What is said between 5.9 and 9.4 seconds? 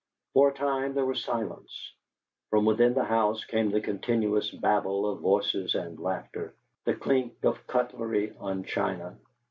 laughter, the clink of cutlery on china.